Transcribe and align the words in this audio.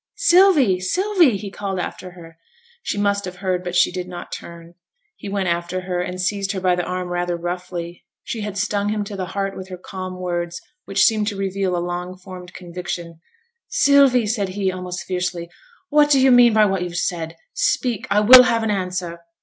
'Sylvie! 0.15 0.79
Sylvie!' 0.79 1.37
he 1.37 1.51
called 1.51 1.77
after 1.77 2.13
her. 2.13 2.39
She 2.81 2.97
must 2.97 3.23
have 3.25 3.35
heard, 3.35 3.63
but 3.63 3.75
she 3.75 3.91
did 3.91 4.07
not 4.07 4.31
turn. 4.31 4.73
He 5.15 5.29
went 5.29 5.47
after 5.47 5.81
her, 5.81 6.01
and 6.01 6.19
seized 6.19 6.53
her 6.53 6.59
by 6.59 6.73
the 6.73 6.81
arm 6.83 7.09
rather 7.09 7.37
roughly; 7.37 8.03
she 8.23 8.41
had 8.41 8.57
stung 8.57 8.89
him 8.89 9.03
to 9.03 9.15
the 9.15 9.27
heart 9.27 9.55
with 9.55 9.69
her 9.69 9.77
calm 9.77 10.19
words, 10.19 10.59
which 10.85 11.03
seemed 11.03 11.27
to 11.27 11.37
reveal 11.37 11.77
a 11.77 11.77
long 11.77 12.17
formed 12.17 12.51
conviction. 12.55 13.21
'Sylvie!' 13.67 14.25
said 14.25 14.49
he, 14.49 14.71
almost 14.71 15.03
fiercely, 15.05 15.51
'what 15.89 16.09
do 16.09 16.19
yo' 16.19 16.31
mean 16.31 16.53
by 16.53 16.65
what 16.65 16.81
you've 16.81 16.97
said? 16.97 17.35
Speak! 17.53 18.07
I 18.09 18.21
will 18.21 18.41
have 18.45 18.63
an 18.63 18.71
answer.' 18.71 19.19